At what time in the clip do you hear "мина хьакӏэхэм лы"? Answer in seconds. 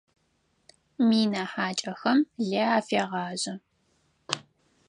1.07-2.61